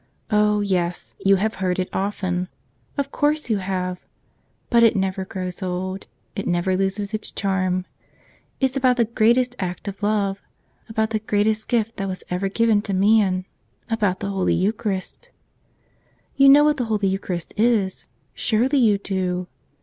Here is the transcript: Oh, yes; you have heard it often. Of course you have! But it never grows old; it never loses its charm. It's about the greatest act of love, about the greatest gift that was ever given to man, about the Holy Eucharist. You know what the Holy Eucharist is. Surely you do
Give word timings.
Oh, 0.31 0.61
yes; 0.61 1.13
you 1.19 1.35
have 1.35 1.53
heard 1.61 1.77
it 1.77 1.87
often. 1.93 2.47
Of 2.97 3.11
course 3.11 3.51
you 3.51 3.57
have! 3.57 4.03
But 4.71 4.81
it 4.81 4.95
never 4.95 5.25
grows 5.25 5.61
old; 5.61 6.07
it 6.35 6.47
never 6.47 6.75
loses 6.75 7.13
its 7.13 7.29
charm. 7.29 7.85
It's 8.59 8.75
about 8.75 8.97
the 8.97 9.05
greatest 9.05 9.55
act 9.59 9.87
of 9.87 10.01
love, 10.01 10.41
about 10.89 11.11
the 11.11 11.19
greatest 11.19 11.67
gift 11.67 11.97
that 11.97 12.07
was 12.07 12.23
ever 12.31 12.49
given 12.49 12.81
to 12.81 12.95
man, 12.95 13.45
about 13.91 14.21
the 14.21 14.31
Holy 14.31 14.55
Eucharist. 14.55 15.29
You 16.35 16.49
know 16.49 16.63
what 16.63 16.77
the 16.77 16.85
Holy 16.85 17.07
Eucharist 17.07 17.53
is. 17.59 18.07
Surely 18.33 18.79
you 18.79 18.97
do 18.97 19.45